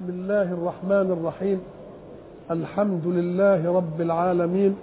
[0.00, 1.60] بسم الله الرحمن الرحيم.
[2.50, 4.76] الحمد لله رب العالمين.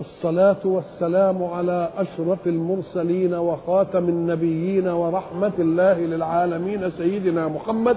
[0.00, 7.96] الصلاة والسلام على أشرف المرسلين وخاتم النبيين ورحمة الله للعالمين سيدنا محمد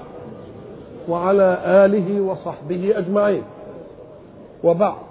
[1.10, 3.44] وعلى آله وصحبه أجمعين.
[4.64, 5.02] وبعد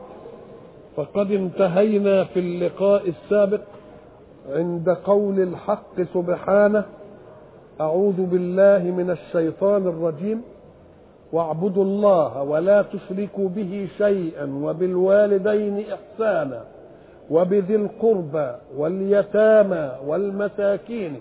[0.96, 3.62] فقد انتهينا في اللقاء السابق
[4.48, 6.84] عند قول الحق سبحانه
[7.80, 10.42] أعوذ بالله من الشيطان الرجيم.
[11.34, 16.60] واعبدوا الله ولا تشركوا به شيئا وبالوالدين إحسانا
[17.30, 21.14] وبذي القربى واليتامى والمساكين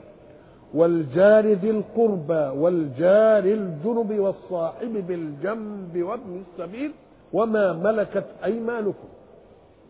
[0.74, 6.92] والجار ذي القربى والجار الجنب والصاحب بالجنب وابن السبيل
[7.34, 9.08] وما ملكت أيمانكم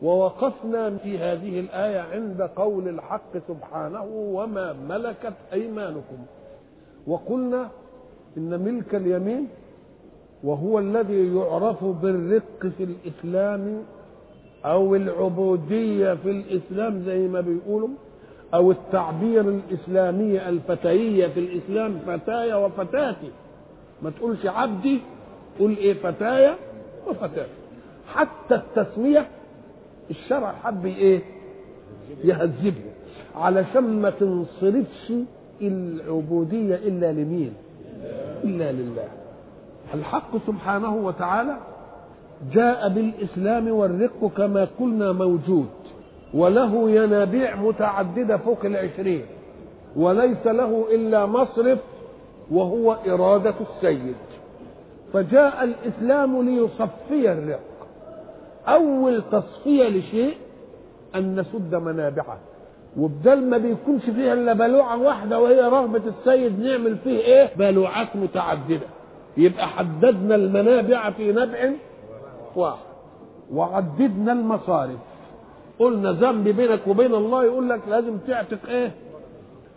[0.02, 4.04] ووقفنا في هذه الآية عند قول الحق سبحانه
[4.38, 6.18] وما ملكت أيمانكم
[7.08, 7.70] وقلنا
[8.38, 9.48] إن ملك اليمين
[10.44, 13.82] وهو الذي يعرف بالرق في الإسلام
[14.66, 17.90] أو العبودية في الإسلام زي ما بيقولوا
[18.54, 23.32] أو التعبير الإسلامي الفتيية في الإسلام فتايا وفتاتي.
[24.02, 25.00] ما تقولش عبدي
[25.60, 26.56] قول إيه فتايا
[27.08, 27.50] وفتاتي
[28.08, 29.28] حتى التسمية
[30.10, 31.22] الشرع حب إيه؟
[32.24, 32.82] يهذبه.
[33.36, 35.14] علشان ما تنصرفش
[35.62, 37.54] العبودية إلا لمين؟
[38.44, 39.08] إلا لله.
[39.94, 41.58] الحق سبحانه وتعالى
[42.54, 45.70] جاء بالإسلام والرق كما قلنا موجود
[46.34, 49.26] وله ينابيع متعددة فوق العشرين
[49.96, 51.80] وليس له إلا مصرف
[52.52, 54.16] وهو إرادة السيد.
[55.14, 57.60] فجاء الإسلام ليصفي الرق.
[58.68, 60.34] أول تصفية لشيء
[61.16, 62.38] أن نسد منابعه.
[62.98, 68.88] وبدل ما بيكونش فيها إلا بلوعة واحدة وهي رغبة السيد نعمل فيه إيه؟ بلوعات متعددة.
[69.38, 71.72] يبقى حددنا المنابع في نبع
[72.56, 72.78] واحد
[73.52, 75.00] وعددنا المصارف
[75.80, 78.92] قلنا ذنب بينك وبين الله يقول لك لازم تعتق إيه؟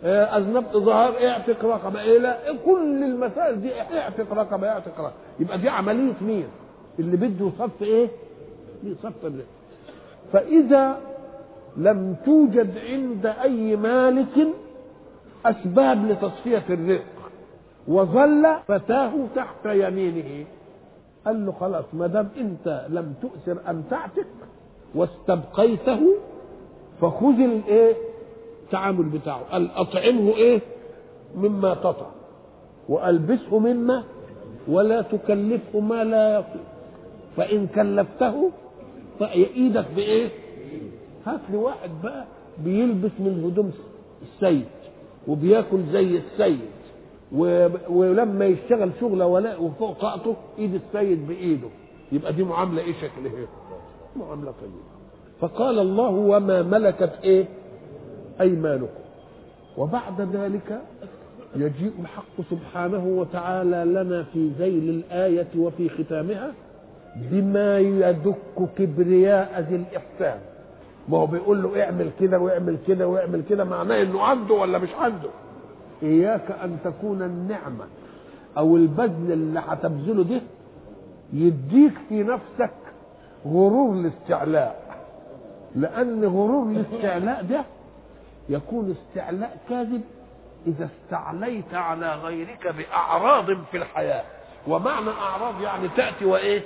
[0.03, 5.57] آه أذنبت ظهر اعتق رقبة إيه لا كل المسائل دي اعتق رقبة اعتق رقبة يبقى
[5.57, 6.47] دي عملية مين؟
[6.99, 8.07] اللي بده يصف إيه؟
[8.83, 9.45] يصف الرزق
[10.33, 10.97] فإذا
[11.77, 14.47] لم توجد عند أي مالك
[15.45, 17.03] أسباب لتصفية الرزق
[17.87, 20.45] وظل فتاه تحت يمينه.
[21.25, 24.27] قال له خلاص ما دام انت لم تؤثر ان تعتق
[24.95, 25.99] واستبقيته
[27.01, 27.95] فخذ الايه؟
[28.63, 29.41] التعامل بتاعه.
[29.51, 30.59] قال أطعمه إيه؟
[31.35, 32.11] مما تطعم
[32.89, 34.03] وألبسه مما
[34.67, 36.63] ولا تكلفه ما لا يطيق.
[37.37, 38.51] فإن كلفته
[39.19, 40.29] فايدك بإيه؟
[41.25, 42.25] هات لي واحد بقى
[42.63, 43.71] بيلبس من هدوم
[44.21, 44.65] السيد
[45.27, 46.59] وبياكل زي السيد.
[47.89, 51.67] ولما يشتغل شغله ولا وفوق طاقته إيد السيد بإيده.
[52.11, 53.47] يبقى دي معاملة إيه شكلها؟
[54.15, 54.73] معاملة طيبه
[55.39, 57.45] فقال الله وما ملكت إيه؟
[58.41, 58.87] أيمانكم.
[59.77, 60.81] وبعد ذلك
[61.55, 66.53] يجيء الحق سبحانه وتعالى لنا في ذيل الآية وفي ختامها
[67.15, 68.35] بما يدك
[68.77, 70.39] كبرياء ذي الإحسان.
[71.09, 74.89] ما هو بيقول له اعمل كده واعمل كده واعمل كده معناه إنه عنده ولا مش
[74.93, 75.29] عنده؟
[76.03, 77.85] إياك أن تكون النعمة
[78.57, 80.41] أو البذل اللي هتبذله ده
[81.33, 82.73] يديك في نفسك
[83.45, 84.87] غرور الاستعلاء.
[85.75, 87.65] لأن غرور الاستعلاء ده
[88.49, 90.01] يكون استعلاء كاذب
[90.67, 94.23] إذا استعليت على غيرك بأعراض في الحياة.
[94.67, 96.61] ومعنى أعراض يعني تأتي وإيه؟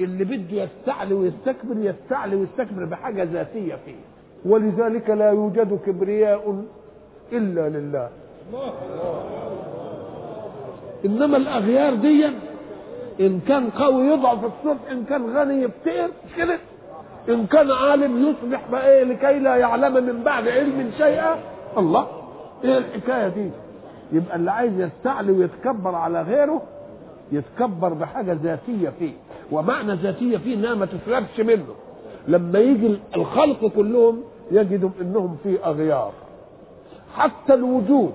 [0.00, 3.96] اللي بده يستعلي ويستكبر يستعلي ويستكبر بحاجة ذاتية فيه.
[4.46, 6.64] ولذلك لا يوجد كبرياء
[7.32, 8.10] إلا لله.
[11.04, 12.26] إنما الأغيار دي
[13.20, 16.58] إن كان قوي يضعف الصبح إن كان غني يفتقر كده.
[17.28, 21.36] إن كان عالم يصبح بقى إيه لكي لا يعلم من بعد علم شيئا.
[21.78, 22.06] الله.
[22.64, 23.50] إيه الحكاية دي؟
[24.12, 26.62] يبقى اللي عايز يستعلي ويتكبر على غيره
[27.32, 29.12] يتكبر بحاجة ذاتية فيه.
[29.52, 31.74] ومعنى ذاتية فيه إنها ما تسلبش منه.
[32.28, 36.12] لما يجي الخلق كلهم يجدوا إنهم في أغيار.
[37.16, 38.12] حتى الوجود.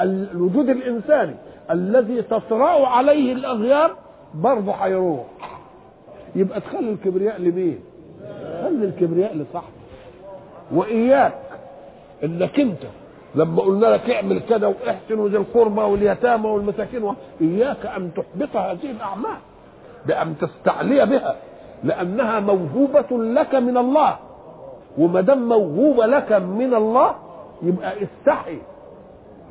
[0.00, 1.34] الوجود الإنساني
[1.70, 3.96] الذي تطرا عليه الأغيار
[4.34, 5.24] برضه هيروح
[6.36, 7.78] يبقى تخلي الكبرياء لمين؟
[8.62, 9.74] خلي الكبرياء لصاحبه
[10.72, 11.34] وإياك
[12.24, 12.82] إنك أنت
[13.34, 19.36] لما قلنا لك اعمل كده واحسن وذي القربى واليتامى والمساكين إياك أن تحبط هذه الأعمال
[20.06, 21.36] بأن تستعلي بها
[21.84, 24.16] لأنها موهوبة لك من الله.
[24.98, 27.14] وما دام موهوبة لك من الله
[27.62, 28.58] يبقى استحي.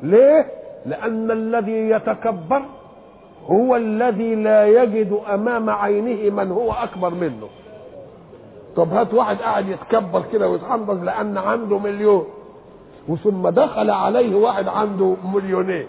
[0.02, 0.46] ليه؟
[0.86, 2.62] لأن الذي يتكبر
[3.46, 7.48] هو الذي لا يجد أمام عينه من هو أكبر منه.
[8.76, 12.26] طب هات واحد قاعد يتكبر كده ويتحنطز لأن عنده مليون.
[13.08, 15.86] وثم دخل عليه واحد عنده مليونين.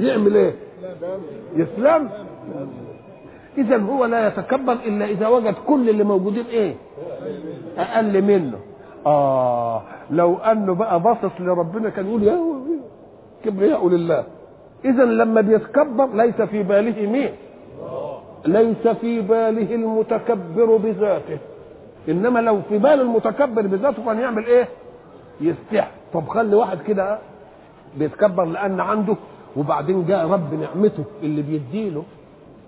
[0.00, 0.54] يعمل إيه؟
[1.56, 2.10] يسلم.
[3.58, 6.74] اذا هو لا يتكبر إلا إذا وجد كل اللي موجودين إيه؟
[7.78, 8.58] أقل منه.
[9.06, 12.32] آه لو أنه بقى باصص لربنا كان يقول يا
[13.44, 14.24] كبرياء لله
[14.84, 17.30] اذا لما بيتكبر ليس في باله مين؟
[18.46, 21.38] ليس في باله المتكبر بذاته.
[22.08, 24.68] إنما لو في بال المتكبر بذاته كان يعمل إيه؟
[25.40, 25.90] يستحي.
[26.14, 27.18] طب خلي واحد كده
[27.98, 29.16] بيتكبر لأن عنده
[29.56, 32.04] وبعدين جاء رب نعمته اللي بيديله.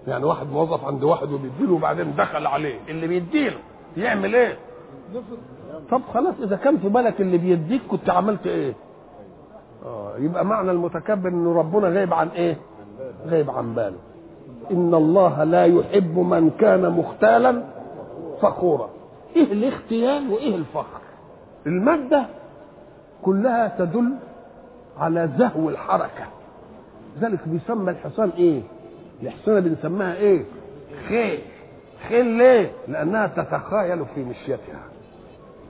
[0.08, 3.58] يعني واحد موظف عند واحد وبيديله وبعدين دخل عليه اللي بيديله
[3.96, 4.56] يعمل إيه؟
[5.90, 8.72] طب خلاص إذا كان في بالك اللي بيديك كنت عملت إيه؟
[9.86, 12.56] آه يبقى معنى المتكبر إن ربنا غايب عن إيه؟
[13.26, 13.96] غايب عن باله.
[14.70, 17.62] إن الله لا يحب من كان مختالا
[18.42, 18.88] فخورا.
[19.36, 21.00] إيه الاختيال وإيه الفخر؟
[21.66, 22.26] المادة
[23.22, 24.12] كلها تدل
[24.98, 26.24] على زهو الحركة.
[27.20, 28.62] ذلك بيسمى الحصان إيه؟
[29.22, 30.44] الحصانه بنسميها إيه؟
[31.08, 31.38] خيل.
[32.08, 34.80] خيل ليه؟ لأنها تتخايل في مشيتها.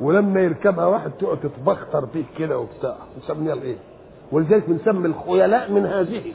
[0.00, 2.96] ولما يركبها واحد تقعد تتبختر بيه كده وبتاع.
[3.18, 3.76] نسميها الإيه؟
[4.32, 6.32] ولذلك بنسمي الخيلاء من هذه.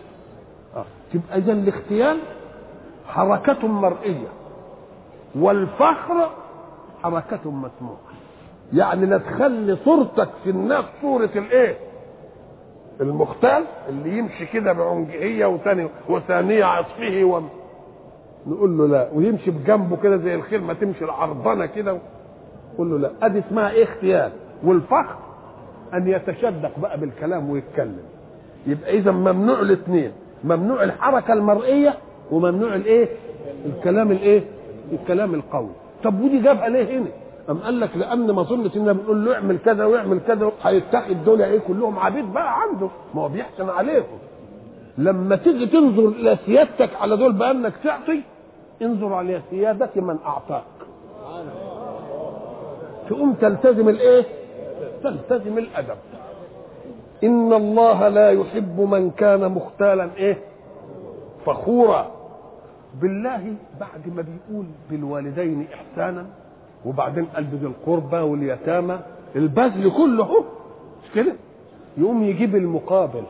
[0.76, 0.86] آه.
[1.14, 2.18] تبقى اذا الاختيال
[3.08, 4.28] حركة مرئية
[5.36, 6.30] والفخر
[7.04, 8.00] حركة مسموعة.
[8.74, 11.78] يعني لا تخلي صورتك في الناس صورة الإيه؟
[13.02, 17.42] المختال اللي يمشي كده بعنجهية وثاني وثانية عطفه و...
[18.48, 21.98] نقول له لا ويمشي بجنبه كده زي الخيل ما تمشي العرضنة كده.
[22.78, 23.12] قول له لا.
[23.22, 24.32] أدي اسمها إيه اختيال؟
[24.64, 25.16] والفخر
[25.94, 28.04] أن يتشدق بقى بالكلام ويتكلم.
[28.68, 30.12] يبقى إذا ممنوع الاثنين.
[30.44, 31.94] ممنوع الحركة المرئية
[32.32, 33.10] وممنوع الإيه؟
[33.66, 34.44] الكلام الإيه؟
[34.92, 35.70] الكلام القوي.
[36.04, 37.08] طب ودي جابها ليه هنا؟
[37.50, 41.42] أم قال لك لأن ما ظنت إن بنقول له اعمل كذا واعمل كذا هيتخذ دول
[41.42, 42.88] إيه كلهم عبيد بقى عنده.
[43.16, 44.18] ما هو بيحسن عليكم.
[44.98, 48.22] لما تيجي تنظر إلى سيادتك على دول بأنك تعطي
[48.82, 50.64] انظر على سيادة من أعطاك.
[53.10, 54.26] تقوم تلتزم الإيه؟
[55.04, 55.98] تلتزم الأدب.
[57.24, 60.38] إن الله لا يحب من كان مختالا إيه؟
[61.46, 62.12] فخورا.
[63.02, 66.26] بالله بعد ما بيقول بالوالدين إحسانا
[66.86, 69.00] وبعدين قال بذي القربى واليتامى
[69.36, 70.40] البذل كله
[71.04, 71.34] مش كده؟
[71.98, 73.24] يقوم يجيب المقابل.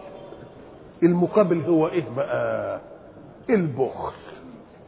[1.03, 2.79] المقابل هو إيه بقى؟
[3.50, 4.12] البخل.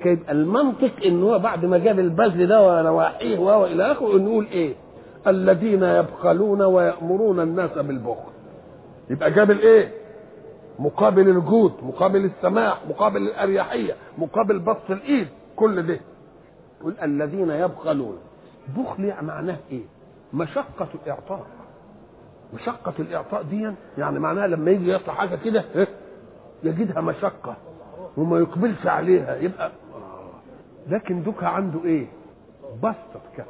[0.06, 4.74] يبقى المنطق إن هو بعد ما جاب البذل ده ونواحيه والى آخره نقول إيه؟
[5.28, 8.32] الذين يبخلون ويأمرون الناس بالبخل.
[9.10, 9.92] يبقى جاب الايه؟
[10.80, 16.00] مقابل الجود مقابل السماح مقابل الأريحية مقابل بسط الإيد كل ده.
[16.82, 18.18] يقول الذين يبخلون.
[18.78, 19.84] بخل يعني معناه إيه؟
[20.34, 21.46] مشقة الإعطاء.
[22.54, 25.64] مشقة الإعطاء دي يعني معناها لما يجي يطلع حاجة كده
[26.64, 27.56] يجدها مشقة
[28.18, 29.72] وما يقبلش عليها يبقى
[30.88, 32.08] لكن دوكا عنده إيه؟
[32.78, 33.46] بسطة كف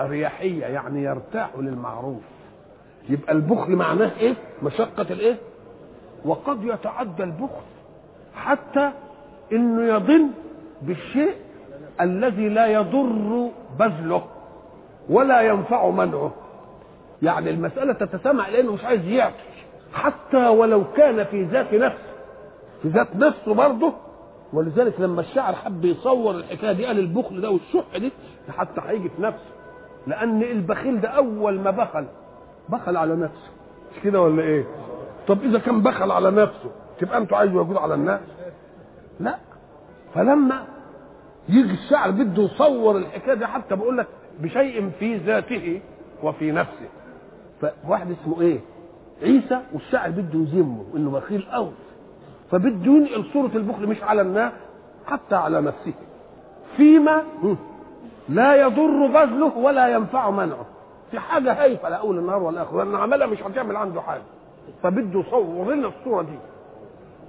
[0.00, 2.20] أريحية يعني يرتاح للمعروف.
[3.08, 5.36] يبقى البخل معناه إيه؟ مشقة الإيه؟
[6.24, 7.62] وقد يتعدى البخل
[8.34, 8.90] حتى
[9.52, 10.30] إنه يظن
[10.82, 11.34] بالشيء
[12.00, 14.24] الذي لا يضر بذله
[15.08, 16.32] ولا ينفع منعه.
[17.22, 19.34] يعني المسألة تتسمع لأنه مش عايز يعطي.
[19.92, 22.10] حتى ولو كان في ذات نفسه
[22.82, 23.92] في ذات نفسه برضه
[24.52, 28.12] ولذلك لما الشاعر حب يصور الحكاية دي قال البخل ده والشح دي
[28.56, 29.44] حتى هيجي في نفسه.
[30.06, 32.06] لأن البخيل ده أول ما بخل.
[32.68, 33.50] بخل على نفسه.
[33.96, 34.64] مش كده ولا إيه؟
[35.28, 38.20] طب إذا كان بخل على نفسه تبقى أنتوا عايزوا يجود على الناس؟
[39.20, 39.36] لا.
[40.14, 40.64] فلما
[41.48, 44.06] يجي الشاعر بده يصور الحكاية دي حتى بقول لك
[44.40, 45.80] بشيء في ذاته
[46.22, 46.88] وفي نفسه.
[47.60, 48.60] فواحد اسمه إيه؟
[49.22, 51.72] عيسى والشاعر بده يذمه إنه بخيل قوي
[52.50, 54.52] فبده ينقل صورة البخل مش على الناس
[55.06, 55.92] حتى على نفسه.
[56.76, 57.22] فيما
[58.30, 60.66] لا يضر بذله ولا ينفع منعه.
[61.10, 62.76] في حاجة هايفة لا أول النهار ولا آخر.
[62.84, 64.22] لأن عملها مش هتعمل عنده حاجة.
[64.82, 65.74] فبده يصور.
[65.74, 66.38] لنا الصورة دي.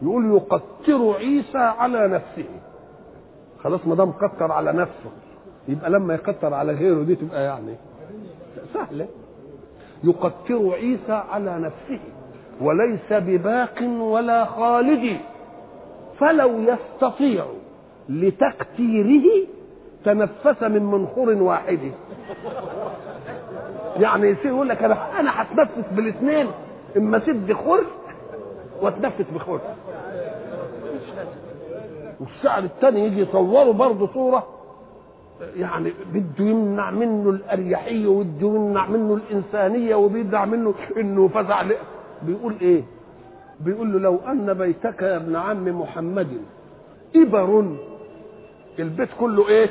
[0.03, 2.45] يقول يقتر عيسى على نفسه.
[3.63, 5.11] خلاص ما دام قتر على نفسه.
[5.67, 7.75] يبقى لما يقتر على غيره دي تبقى يعني
[8.73, 9.07] سهلة.
[10.03, 11.99] يقتر عيسى على نفسه.
[12.61, 15.17] وليس بباق ولا خالد.
[16.19, 17.45] فلو يستطيع
[18.09, 19.47] لتقتيره
[20.05, 21.79] تنفس من منخور واحد
[23.99, 26.47] يعني يصير يقول لك أنا أنا هتنفس بالاثنين
[26.97, 27.83] إما سد خر
[28.81, 29.59] وأتنفس بخر
[32.19, 34.47] والشعر الثاني يجي يصوره برضه صورة
[35.55, 41.63] يعني بده يمنع منه الأريحية وبده يمنع منه الإنسانية وبيدع منه إنه فزع
[42.23, 42.83] بيقول إيه؟
[43.59, 46.27] بيقول له لو أن بيتك يا ابن عم محمد
[47.15, 47.65] إبر
[48.79, 49.69] البيت كله إيه؟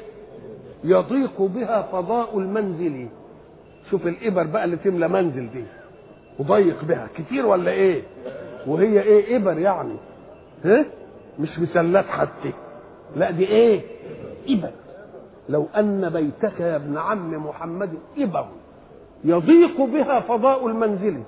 [0.84, 3.08] يضيق بها فضاء المنزل.
[3.90, 5.64] شوف الإبر بقى اللي تملى منزل دي.
[6.38, 7.08] وضيق بها.
[7.16, 8.02] كتير ولا إيه؟
[8.66, 9.94] وهي إيه إبر يعني.
[10.64, 10.84] ها؟
[11.38, 12.52] مش مسلات حتى.
[13.16, 13.80] لا دي إيه؟
[14.48, 14.70] إبر.
[15.48, 18.46] لو أن بيتك يا ابن عم محمد إبر.
[19.24, 21.22] يضيق بها فضاء المنزل.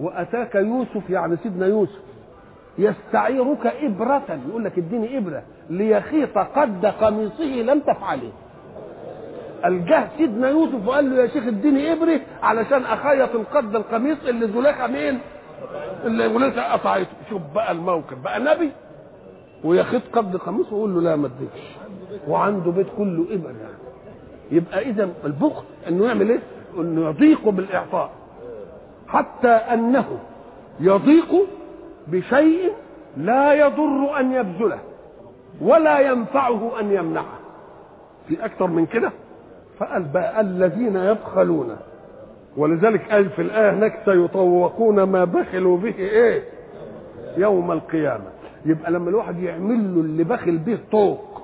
[0.00, 2.00] وأتاك يوسف يعني سيدنا يوسف.
[2.78, 4.38] يستعيرك إبرة.
[4.48, 5.42] يقول لك اديني إبرة.
[5.70, 8.32] ليخيط قد قميصه لم تفعله.
[9.64, 14.86] الجه سيدنا يوسف وقال له يا شيخ اديني إبرة علشان أخيط القد القميص اللي زليخة
[14.86, 15.18] مين؟
[16.04, 17.06] اللي زليخة قطعته.
[17.30, 18.18] شوف بقى الموقف.
[18.18, 18.70] بقى نبي
[19.64, 21.66] ويخيط قد قميصه ويقول له لا ما اديكش.
[22.28, 23.74] وعنده بيت كله إبر يعني.
[24.50, 26.40] يبقى اذا البخل إنه يعمل إيه؟
[26.78, 28.10] إنه يضيق بالإعطاء.
[29.08, 30.18] حتى أنه
[30.80, 31.34] يضيق
[32.06, 32.72] بشيء
[33.16, 34.78] لا يضر أن يبذله
[35.60, 37.38] ولا ينفعه أن يمنعه.
[38.28, 39.12] في أكثر من كده؟
[39.78, 41.76] فقال بقى الذين يبخلون
[42.56, 46.42] ولذلك قال في الآية هناك سيطوقون ما بخلوا به إيه؟
[47.36, 48.24] يوم القيامة.
[48.66, 51.42] يبقى لما الواحد يعمل له اللي بخل به طوق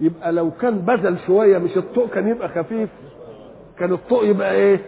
[0.00, 2.88] يبقى لو كان بذل شوية مش الطوق كان يبقى خفيف
[3.78, 4.80] كان الطوق يبقى إيه؟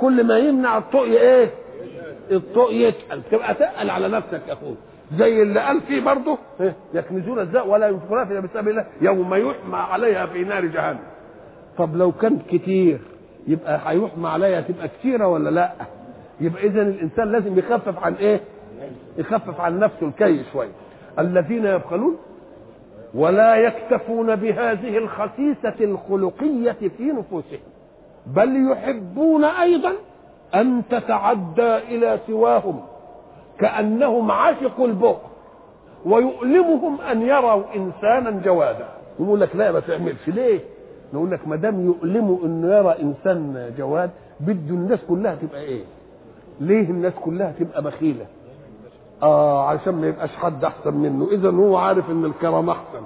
[0.00, 1.50] كل ما يمنع الطوق إيه؟
[2.30, 3.22] الطوق يتقل.
[3.30, 4.74] تبقى تقل على نفسك يا أخوي.
[5.18, 9.76] زي اللي قال فيه برضه إيه؟ يكنزون الزاء ولا ينفقون في سبيل الله يوم يحمى
[9.76, 10.98] عليها في نار جهنم.
[11.78, 12.98] طب لو كان كتير
[13.46, 15.72] يبقى هيحمى عليها تبقى كتيرة ولا لأ؟
[16.40, 18.40] يبقى اذا الإنسان لازم يخفف عن إيه؟
[19.18, 20.68] يخفف عن نفسه الكي شوية.
[21.18, 22.16] الذين يبخلون
[23.14, 27.60] ولا يكتفون بهذه الخسيسة الخلقية في نفوسهم
[28.26, 29.92] بل يحبون أيضا
[30.54, 32.80] أن تتعدى إلى سواهم
[33.58, 35.20] كأنهم عشقوا البغض
[36.04, 38.88] ويؤلمهم أن يروا إنسانا جوادا.
[39.20, 40.60] يقول لك لا ما تعملش ليه؟
[41.12, 44.10] نقول لك ما دام يؤلموا إنه يرى إنسان جواد
[44.40, 45.82] بده الناس كلها تبقى إيه؟
[46.60, 48.26] ليه الناس كلها تبقى بخيلة؟
[49.22, 51.28] آه علشان ما يبقاش حد أحسن منه.
[51.32, 53.00] اذا هو عارف إن الكرم أحسن.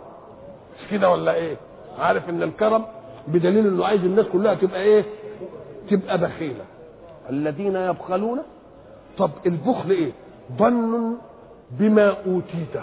[0.76, 1.56] مش كده ولا إيه؟
[1.98, 2.84] عارف إن الكرم
[3.28, 5.04] بدليل إنه عايز الناس كلها تبقى إيه؟
[5.90, 6.64] تبقى بخيلة.
[7.30, 8.38] الذين يبخلون
[9.18, 10.12] طب البخل إيه؟
[10.58, 11.14] ظن
[11.70, 12.82] بما أوتيته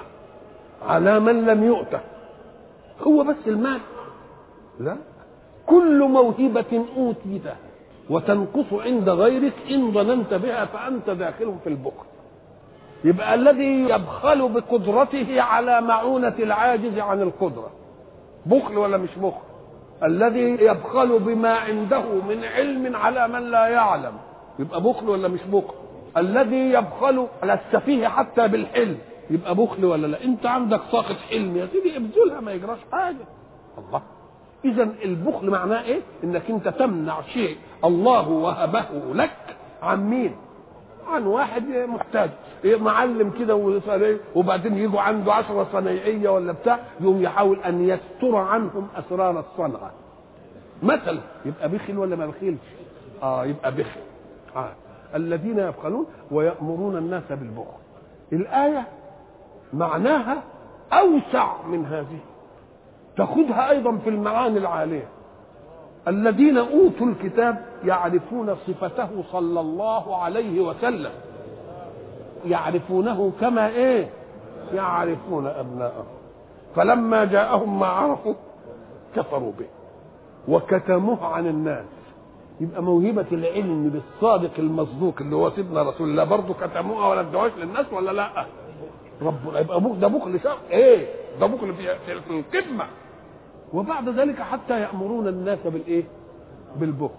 [0.87, 1.99] على من لم يؤته.
[3.07, 3.79] هو بس المال
[4.79, 4.97] لا.
[5.67, 7.57] كل موهبة أوتيتها
[8.09, 12.05] وتنقص عند غيرك إن ظننت بها فأنت داخل في البخل.
[13.03, 17.71] يبقى الذي يبخل بقدرته على معونة العاجز عن القدرة.
[18.45, 19.41] بخل ولا مش بخل؟
[20.03, 24.13] الذي يبخل بما عنده من علم على من لا يعلم.
[24.59, 25.73] يبقى بخل ولا مش بخل؟
[26.17, 28.97] الذي يبخل على السفيه حتى بالحلم.
[29.29, 33.25] يبقى بخل ولا لا؟ انت عندك طاقة حلم يا سيدي ابذلها ما يجراش حاجة.
[33.77, 34.01] الله.
[34.65, 37.57] إذا البخل معناه إيه؟ إنك أنت تمنع شيء.
[37.85, 40.35] الله وهبه لك عن مين؟
[41.07, 42.29] عن واحد محتاج.
[42.63, 48.35] إيه معلم كده وصار وبعدين يجوا عنده عشرة صنايعية ولا بتاع يقوم يحاول أن يستر
[48.35, 49.91] عنهم أسرار الصنعة.
[50.83, 52.59] مثلا يبقى بخل ولا ما بخلش؟
[53.23, 54.01] آه يبقى بخل.
[54.55, 54.71] آه.
[55.15, 57.79] الذين يبخلون ويأمرون الناس بالبخل.
[58.33, 58.87] الآية
[59.73, 60.43] معناها
[60.93, 62.19] أوسع من هذه.
[63.19, 65.07] تاخذها أيضا في المعاني العالية.
[66.07, 71.11] الذين أوتوا الكتاب يعرفون صفته صلى الله عليه وسلم.
[72.45, 74.09] يعرفونه كما إيه؟
[74.73, 76.05] يعرفون ابناءهم
[76.75, 78.33] فلما جاءهم ما عرفوا
[79.15, 79.65] كفروا به.
[80.47, 81.85] وكتموه عن الناس.
[82.61, 87.85] يبقى موهبة العلم بالصادق المصدوق اللي هو سيدنا رسول الله برضه كتموها ولا ادوهاش للناس
[87.93, 88.45] ولا لأ؟
[89.21, 91.07] ربنا يبقى ده بخل شر إيه؟
[91.41, 92.85] ده بخل في, القمه
[93.73, 96.03] وبعد ذلك حتى يأمرون الناس بالإيه؟
[96.75, 97.13] بالبخل.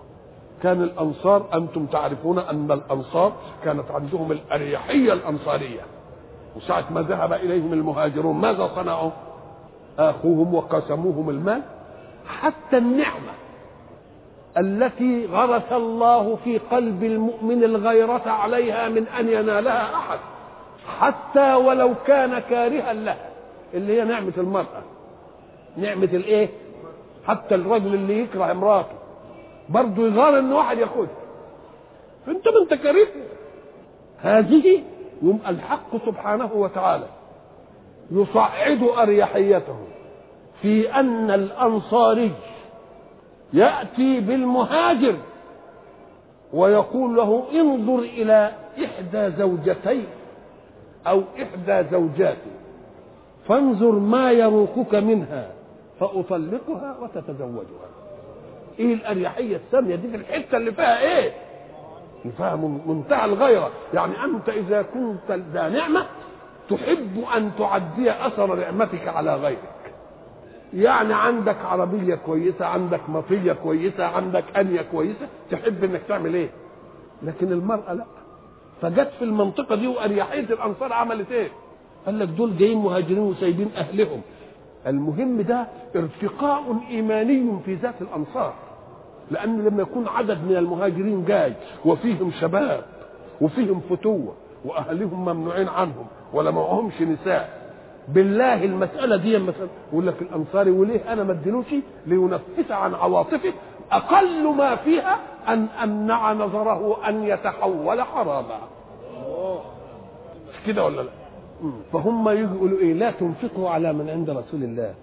[0.63, 3.33] كان الأنصار أنتم تعرفون أن الأنصار
[3.65, 5.81] كانت عندهم الأريحية الأنصارية.
[6.57, 9.11] وساعة ما ذهب إليهم المهاجرون ماذا صنعوا؟
[9.99, 11.63] آخوهم وقسموهم المال.
[12.27, 13.33] حتى النعمة
[14.59, 20.19] التي غرس الله في قلب المؤمن الغيرة عليها من أن ينالها أحد.
[21.01, 23.31] حتى ولو كان كارها لها
[23.75, 24.83] اللي هي نعمة المرأة.
[25.77, 26.49] نعمة الإيه؟
[27.27, 28.97] حتى الرجل اللي يكره امرأته.
[29.69, 31.09] برضه يغار ان واحد ياخدها
[32.27, 32.75] فانت ما انت
[34.19, 34.83] هذه
[35.23, 37.07] يوم الحق سبحانه وتعالى
[38.11, 39.77] يصعد أريحيته
[40.63, 42.33] في أن الأنصاري
[43.53, 45.17] يأتي بالمهاجر
[46.53, 48.53] ويقول له انظر إلى
[48.85, 50.05] إحدى زوجتي
[51.07, 52.51] أو إحدى زوجاتي
[53.49, 55.51] فانظر ما يروقك منها.
[56.01, 57.89] فأطلقها وتتزوجها.
[58.79, 61.01] إيه الأريحية السامية دي في الحتة اللي فيها
[62.25, 63.71] اللي فيها منتهى الغيرة.
[63.95, 66.07] يعني أنت إذا كنت ذا نعمة
[66.71, 69.93] تحب أن تعدي أثر نعمتك على غيرك.
[70.75, 76.51] يعني عندك عربية كويسة عندك مطية كويسة عندك أنية كويسة تحب إنك تعمل إيه؟
[77.23, 78.05] لكن المرأة لا.
[78.83, 81.49] فجت في المنطقة دي وأريحية الأنصار عملت إيه؟
[82.07, 84.21] قال لك دول جايين مهاجرين وسايبين أهلهم.
[84.87, 88.53] المهم ده ارتقاء إيماني في ذات الأنصار
[89.31, 91.53] لأن لما يكون عدد من المهاجرين جاي
[91.85, 92.85] وفيهم شباب
[93.41, 94.33] وفيهم فتوة
[94.65, 97.61] وأهلهم ممنوعين عنهم ولا معهمش نساء.
[98.09, 101.67] بالله المسألة دي مثلا يقول لك الأنصاري وليه أنا ما اديلوش؟
[102.07, 103.53] لينفس عن عواطفه
[103.93, 105.19] أقل ما فيها
[105.49, 108.59] أن أمنع نظره أن يتحول حراما
[110.51, 111.11] مش كده ولا لا؟
[111.93, 114.95] فهم يقولوا إيه لا تنفقوا على من عند رسول الله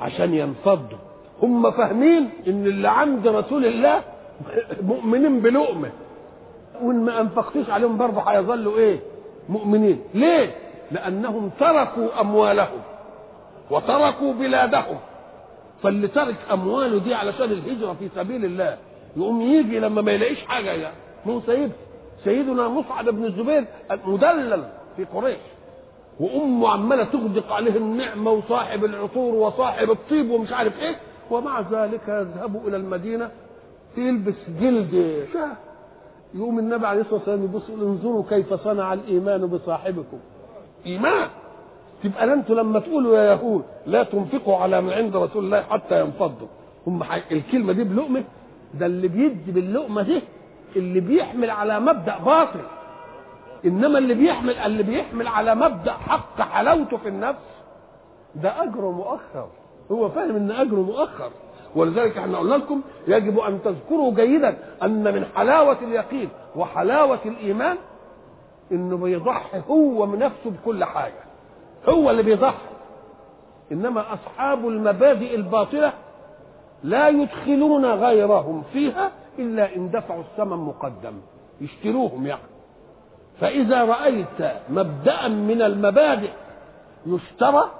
[0.00, 0.98] عشان ينفضوا.
[1.42, 4.02] هم فاهمين إن اللي عند رسول الله
[4.92, 5.90] مؤمنين بلقمة.
[6.82, 9.00] وإن ما انفقتش عليهم برضه هيظلوا إيه؟
[9.48, 10.00] مؤمنين.
[10.14, 10.54] ليه؟
[10.92, 12.80] لأنهم تركوا أموالهم
[13.70, 14.98] وتركوا بلادهم.
[15.82, 18.76] فاللي ترك أمواله دي علشان الهجرة في سبيل الله
[19.16, 21.72] يقوم يجي لما ما يلاقيش حاجة يعني مو سيد.
[22.24, 23.64] سيدنا مصعب بن الزبير
[24.06, 24.64] مدلل
[24.96, 25.51] في قريش.
[26.20, 30.96] وامه عمالة تغدق عليه النعمه وصاحب العطور وصاحب الطيب ومش عارف إيه.
[31.30, 33.30] ومع ذلك يذهب إلى المدينة
[33.96, 35.24] يلبس جلد.
[35.32, 35.56] شاه.
[36.34, 40.18] يقوم النبي عليه الصلاة والسلام يبص يقول انظروا كيف صنع الإيمان بصاحبكم.
[40.86, 41.28] إيمان.
[42.04, 46.48] تبقى أنتوا لما تقولوا يا يهود لا تنفقوا على من عند رسول الله حتى ينفضوا.
[46.86, 47.02] هم.
[47.32, 48.24] الكلمة دي بلقمة.
[48.74, 50.22] ده اللي بيدي باللقمة دي
[50.76, 52.60] اللي بيحمل على مبدأ باطل.
[53.64, 57.38] إنما اللي بيحمل اللي بيحمل على مبدأ حق حلاوته في النفس
[58.34, 59.48] ده أجره مؤخر.
[59.92, 61.30] هو فاهم إن أجره مؤخر.
[61.74, 67.76] ولذلك إحنا قلنا لكم يجب أن تذكروا جيدا أن من حلاوة اليقين وحلاوة الإيمان
[68.72, 71.22] إنه بيضحي هو من نفسه بكل حاجة.
[71.88, 72.72] هو اللي بيضحي.
[73.72, 75.92] إنما أصحاب المبادئ الباطلة
[76.82, 81.14] لا يدخلون غيرهم فيها إلا إن دفعوا الثمن مقدم.
[81.60, 82.42] يشتروهم يعني.
[83.42, 86.30] فإذا رأيت مبدا من المبادئ
[87.06, 87.70] يشترى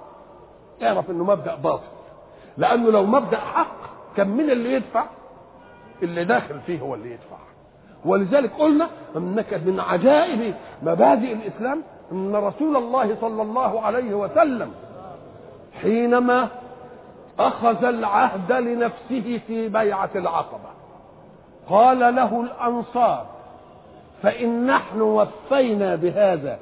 [0.82, 1.82] اعرف إنه مبدأ باطل.
[2.56, 3.76] لأنه لو مبدأ حق
[4.16, 5.04] كان من اللي يدفع؟
[6.02, 7.36] اللي داخل فيه هو اللي يدفع.
[8.04, 14.72] ولذلك قلنا إنك من عجائب مبادئ الإسلام إن رسول الله صلى الله عليه وسلم
[15.82, 16.48] حينما
[17.38, 20.68] أخذ العهد لنفسه في بيعة العقبة
[21.68, 23.26] قال له الأنصار
[24.22, 26.58] فإن نحن وفينا بهذا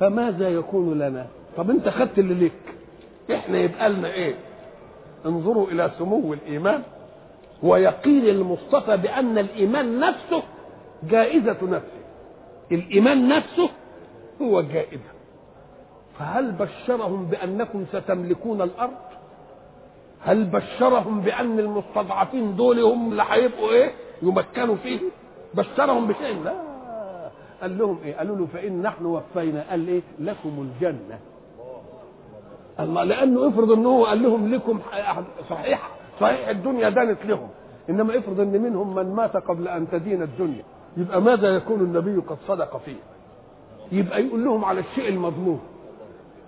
[0.00, 2.52] فماذا يكون لنا؟ طب أنت خدت اللي لك
[3.34, 4.34] إحنا يبقى لنا إيه؟
[5.26, 6.82] انظروا إلى سمو الإيمان
[7.62, 10.42] ويقين المصطفى بأن الإيمان نفسه
[11.10, 12.02] جائزة نفسه.
[12.72, 13.68] الإيمان نفسه
[14.42, 15.12] هو جائزة.
[16.18, 18.94] فهل بشرهم بأنكم ستملكون الأرض؟
[20.20, 23.90] هل بشرهم بأن المستضعفين دول هم اللي هيبقوا إيه؟
[24.22, 25.00] يمكنوا فيه؟
[25.54, 26.71] بشرهم بشيء؟ لا.
[27.62, 29.64] قال لهم إيه؟ قالوا له فإن نحن وفينا.
[29.70, 31.18] قال إيه؟ لكم الجنة.
[32.80, 34.80] الله لأنه افرض إن هو قال لهم لكم
[35.50, 37.48] صحيح صحيح الدنيا دانت لهم.
[37.90, 40.62] إنما افرض إن منهم من مات قبل أن تدين الدنيا.
[40.96, 42.96] يبقى ماذا يكون النبي قد صدق فيه؟
[43.92, 45.60] يبقى يقول لهم على الشيء المضمون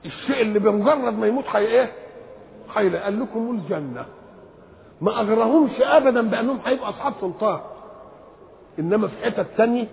[0.05, 1.93] الشيء اللي بمجرد ما يموت حي إيه؟
[2.69, 4.05] حي قال لكم الجنة.
[5.01, 7.61] ما أغرهمش ابدا بأنهم هيبقوا أصحاب سلطان.
[8.79, 9.87] إنما في حتة ثانية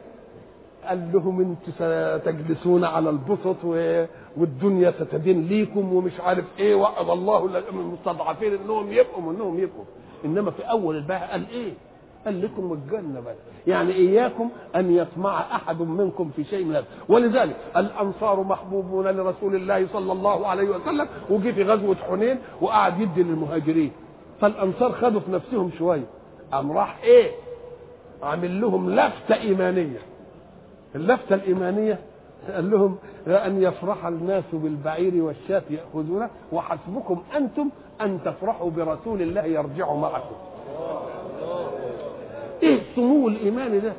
[0.88, 3.58] قال لهم أنتم ستجلسون على البسط.
[4.38, 9.84] والدنيا ستدين ليكم ومش عارف إيه وعد الله المستضعفين انهم يبقوا وانهم يبقوا
[10.26, 11.74] انما في اول البيعه قال إيه؟
[12.26, 13.36] قال لكم الجنة بس
[13.68, 19.88] يعني إياكم أن يطمع أحد منكم في شيء من هذا ولذلك الأنصار محبوبون لرسول الله
[19.94, 23.92] صلى الله عليه وسلم وجي في غزوة حنين وقعد يدي للمهاجرين
[24.42, 26.06] فالأنصار خدوا في نفسهم شوية
[26.52, 27.32] قام راح إيه؟
[28.24, 30.00] عامل لهم لفتة إيمانية
[30.96, 32.00] اللفتة الإيمانية
[32.54, 37.70] قال لهم أن يفرح الناس بالبعير والشاة يأخذونه وحسبكم أنتم
[38.02, 40.36] أن تفرحوا برسول الله يرجع معكم.
[42.64, 43.94] إيه السمو الايماني ده؟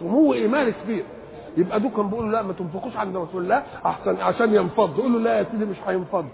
[0.00, 1.04] سمو ايماني كبير.
[1.56, 4.98] يبقى دول كانوا بيقولوا لا ما تنفقوش عند رسول الله احسن عشان ينفض.
[4.98, 6.26] يقول له لا يا سيدي مش هينفض.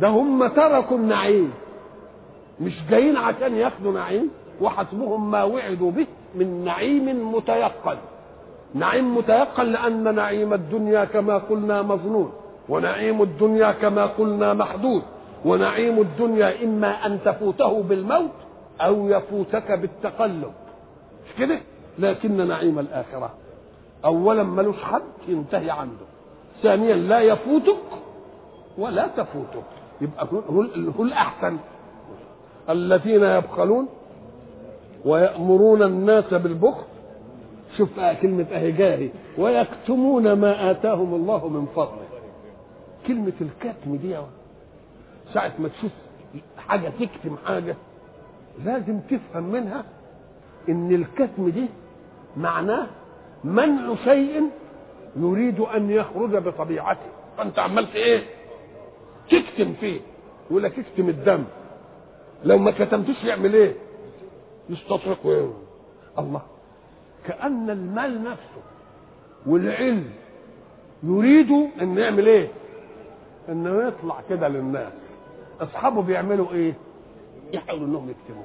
[0.00, 1.52] ده هم تركوا النعيم.
[2.60, 4.30] مش جايين عشان ياخدوا نعيم.
[4.60, 7.96] وحسبهم ما وعدوا به من نعيم متيقن.
[8.74, 12.32] نعيم متيقن لأن نعيم الدنيا كما قلنا مظنون
[12.68, 15.02] ونعيم الدنيا كما قلنا محدود
[15.44, 18.30] ونعيم الدنيا إما أن تفوته بالموت
[18.80, 20.52] أو يفوتك بالتقلب.
[21.26, 21.58] مش كده؟
[21.98, 23.30] لكن نعيم الآخرة.
[24.04, 26.06] أولا ملوش حد ينتهي عنده.
[26.62, 27.76] ثانيا لا يفوتك
[28.78, 29.64] ولا تفوتك.
[30.00, 30.26] يبقى
[30.98, 31.56] هو الأحسن.
[32.70, 33.88] الذين يبخلون
[35.04, 36.82] ويأمرون الناس بالبخل
[37.80, 42.08] شوف بقى كلمة أهي جاهي ويكتمون ما آتاهم الله من فضله.
[43.06, 44.16] كلمة الكتم دي
[45.34, 45.90] ساعة ما تشوف
[46.58, 47.76] حاجة تكتم حاجة
[48.64, 49.84] لازم تفهم منها
[50.68, 51.66] إن الكتم دي
[52.36, 52.86] معناه
[53.44, 54.50] منع شيء
[55.16, 57.10] يريد أن يخرج بطبيعته.
[57.36, 58.22] فأنت عملت إيه؟
[59.30, 60.00] تكتم فيه
[60.50, 61.44] يقول لك اكتم الدم.
[62.44, 63.74] لو ما كتمتوش يعمل إيه؟
[64.70, 65.52] يستطرق ويقول
[66.18, 66.42] الله.
[67.26, 68.62] كأن المال نفسه
[69.46, 70.04] والعلم
[71.02, 72.48] يريدوا إن يعمل إيه؟
[73.48, 74.92] انه يطلع كده للناس
[75.60, 76.74] أصحابه بيعملوا إيه؟
[77.52, 78.44] يحاولوا إنهم يكتموه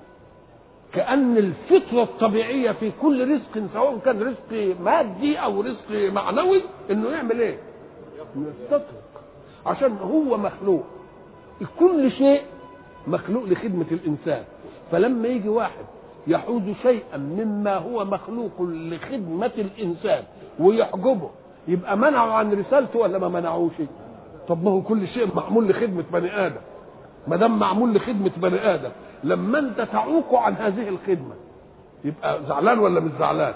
[0.94, 6.62] كأن الفطرة الطبيعية في كل رزق سواء كان رزق مادي أو رزق معنوي
[6.92, 7.58] إنه يعمل إيه؟
[8.36, 9.04] يستطرق
[9.66, 10.84] عشان هو مخلوق
[11.80, 12.42] كل شيء
[13.08, 14.44] مخلوق لخدمة الإنسان
[14.92, 15.86] فلما يجي واحد
[16.28, 20.24] يحوز شيئا مما هو مخلوق لخدمة الإنسان
[20.60, 21.30] ويحجبه.
[21.68, 23.74] يبقى منعه عن رسالته ولا ما منعوش
[24.48, 26.62] طب ما هو كل شيء معمول لخدمة بني آدم.
[27.28, 28.90] ما دام معمول لخدمة بني آدم
[29.24, 31.34] لما أنت تعوق عن هذه الخدمة
[32.06, 33.54] يبقى زعلان ولا مش زعلان؟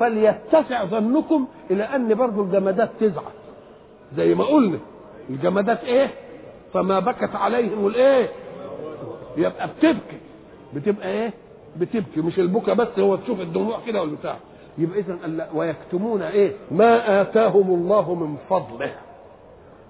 [0.00, 3.32] فليتسع ظنكم إلى أن برضه الجمادات تزعل.
[4.16, 4.78] زي ما قلنا
[5.30, 6.10] الجمادات إيه؟
[6.74, 8.28] فما بكت عليهم الإيه؟
[9.36, 10.18] يبقى بتبكي.
[10.74, 11.32] بتبقى إيه؟
[11.76, 14.36] بتبكي مش البكا بس هو تشوف الدموع كده والبتاع.
[14.78, 18.92] يبقى اذا ويكتمون إيه؟ ما آتاهم الله من فضله.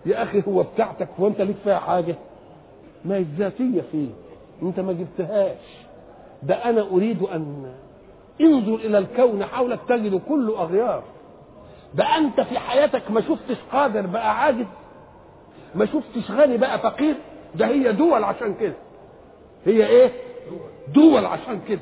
[0.07, 2.15] يا أخي هو بتاعتك وانت ليك فيها حاجة؟
[3.05, 4.15] ما هي الذاتية فيك
[4.63, 5.59] أنت ما جبتهاش.
[6.43, 7.73] ده أنا أريد أن
[8.41, 11.03] انظر إلى الكون حولك تجد كله أغيار.
[11.95, 14.67] ده أنت في حياتك ما شفتش قادر بقى عاجز؟
[15.75, 17.15] ما شفتش غني بقى فقير؟
[17.55, 18.75] ده هي دول عشان كده.
[19.67, 20.11] هي إيه؟
[20.95, 21.81] دول عشان كده.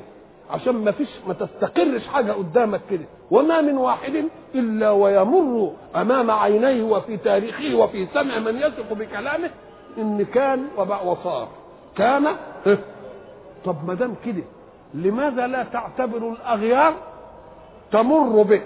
[0.49, 3.05] عشان ما فيش ما تستقرش حاجة قدامك كده.
[3.31, 4.23] وما من واحد
[4.55, 9.49] إلا ويمر أمام عينيه وفي تاريخه وفي سمع من يثق بكلامه
[9.97, 10.65] إن كان
[11.05, 11.47] وصار.
[11.95, 12.27] كان؟
[13.65, 14.43] طب ما دام كده
[14.93, 16.93] لماذا لا تعتبر الأغيار
[17.91, 18.65] تمر بك؟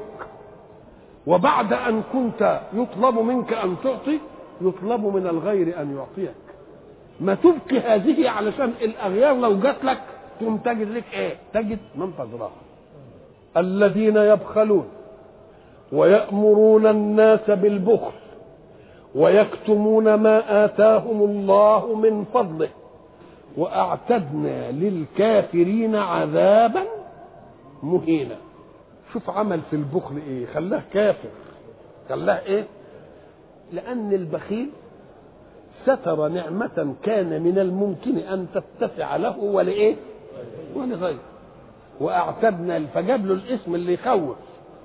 [1.27, 4.19] وبعد أن كنت يطلب منك أن تعطي
[4.61, 6.35] يطلب من الغير أن يعطيك.
[7.19, 10.01] ما تبقي هذه علشان الأغيار لو جات لك
[10.39, 12.51] تقوم تجد لك إيه؟ تجد من تجراها
[13.57, 14.85] الذين يبخلون
[15.91, 18.11] ويأمرون الناس بالبخل
[19.15, 22.69] ويكتمون ما آتاهم الله من فضله
[23.57, 26.83] وأعتدنا للكافرين عذابا
[27.83, 28.35] مهينا.
[29.13, 31.29] شوف عمل في البخل إيه؟ خلاه كافر.
[32.09, 32.63] خلاه إيه؟
[33.73, 34.69] لأن البخيل
[35.83, 39.95] ستر نعمة كان من الممكن أن تتسع له ولإيه؟
[40.75, 41.19] ولغيره
[41.99, 44.35] وأعتدنا فجاب له الاسم اللي يخوف.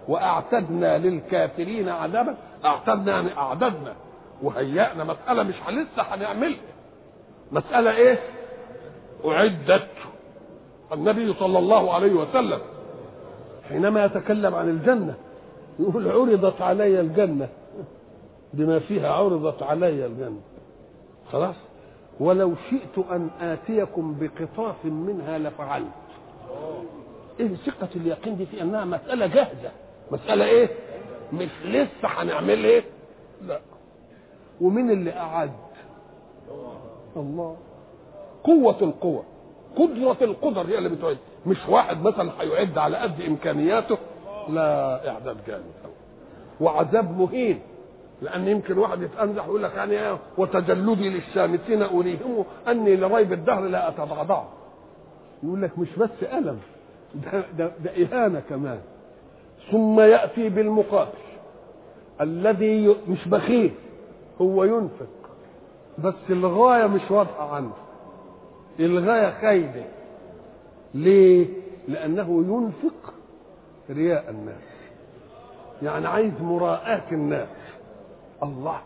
[0.08, 2.36] وأعتدنا للكافرين عذابا.
[2.64, 3.94] أعتدنا يعني أعددنا.
[4.42, 6.58] وهيأنا مسألة مش لسه هنعملها.
[7.52, 8.18] مسألة إيه؟
[9.26, 9.88] أعدت.
[10.92, 12.58] النبي صلى الله عليه وسلم
[13.68, 15.14] حينما يتكلم عن الجنة
[15.78, 17.48] يقول عرضت علي الجنة
[18.54, 20.40] بما فيها عرضت علي الجنة.
[21.32, 21.54] خلاص؟
[22.20, 25.86] ولو شئت أن آتيكم بقطاف منها لفعلت.
[27.40, 29.70] إيه ثقة اليقين دي في إنها مسألة جاهزة.
[30.10, 30.68] مسألة إيه؟
[31.32, 32.84] مش لسه هنعمل إيه؟
[33.46, 33.60] لا.
[34.60, 35.52] ومين اللي أعد؟
[37.16, 37.56] الله.
[38.44, 39.24] قوة القوة.
[39.76, 41.18] قدرة القدر هي اللي بتعد.
[41.46, 43.98] مش واحد مثلا هيعد على قد إمكانياته.
[44.48, 45.62] لا إعداد جامد
[46.60, 47.60] وعذاب مهين.
[48.22, 54.42] لأن يمكن واحد يتنزح ويقول لك يعني وتجلدي للشامتين اريهم أني لريب الدهر لا اتضعضع
[55.42, 56.58] يقول لك مش بس ألم
[57.14, 58.80] ده, ده, ده إهانة كمان.
[59.70, 61.18] ثم يأتي بالمقابل
[62.20, 63.74] الذي مش بخيل
[64.40, 65.06] هو ينفق.
[66.04, 67.72] بس الغاية مش واضحة عنه.
[68.80, 69.84] الغاية خايبة.
[70.94, 71.46] ليه؟
[71.88, 73.14] لأنه ينفق
[73.90, 74.62] رياء الناس.
[75.82, 77.48] يعني عايز مراءة الناس.
[78.42, 78.80] الله.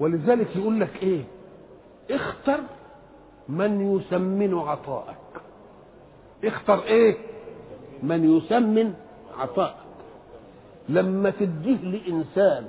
[0.00, 1.22] ولذلك يقول لك إيه؟
[2.10, 2.60] اختر
[3.48, 5.16] من يسمن عطاءك
[6.44, 7.16] اختر إيه؟
[8.02, 8.94] من يسمن
[9.38, 9.74] عطاءك
[10.88, 12.64] لما تديه لإنسان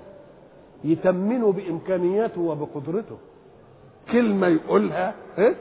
[0.83, 3.17] يتمنه بإمكانياته وبقدرته
[4.11, 5.55] كلمة يقولها إيه؟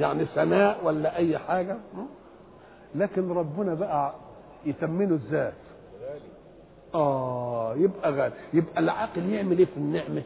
[0.00, 1.76] يعني ثناء ولا أي حاجة
[2.94, 4.14] لكن ربنا بقى
[4.66, 5.52] يتمنه إزاي
[6.94, 10.22] آه يبقى غالي يبقى العاقل يعمل إيه في النعمة؟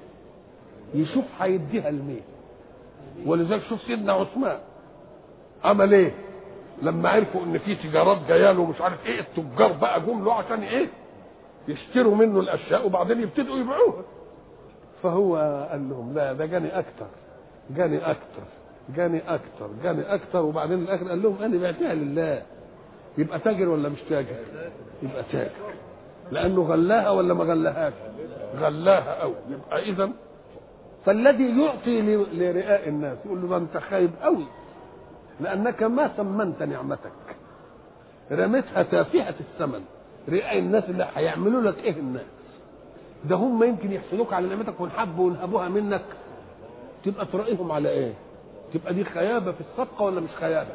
[0.95, 2.23] يشوف هيديها لمين
[3.27, 4.59] ولذلك شوف سيدنا عثمان.
[5.65, 6.13] عمل إيه؟
[6.83, 10.87] لما عرفوا إن في تجارات جاية له عارف إيه التجار بقى جم له عشان إيه؟
[11.69, 14.03] يشتروا منه الأشياء وبعدين يبتدوا يبيعوها.
[15.03, 15.37] فهو
[15.71, 17.07] قال لهم لا ده جاني أكتر
[17.71, 18.43] جاني أكتر
[18.97, 20.43] جاني أكتر جاني أكتر.
[20.43, 22.43] وبعدين الآخر قال لهم أنا بعتها لله.
[23.19, 24.37] يبقى تاجر ولا مش تاجر؟
[25.03, 25.51] يبقى تاجر.
[26.33, 27.93] لأنه غلاها ولا ما غلاهاش؟
[28.61, 30.11] غلاها قوي يبقى اذا
[31.07, 32.01] فالذي يعطي
[32.33, 34.47] لرئاء الناس يقول له ده أنت خايب قوي
[35.41, 37.13] لأنك ما ثمنت نعمتك.
[38.33, 39.85] رميتها تافهة الثمن.
[40.29, 42.27] رئاء الناس اللي هيعملوا لك إيه الناس؟
[43.25, 46.03] ده هم يمكن يحسدوك على نعمتك وينحبوا وينهبوها منك.
[47.05, 48.13] تبقى تراقيهم على إيه؟
[48.75, 50.71] تبقى دي خيابة في الصفقة ولا مش خيابة؟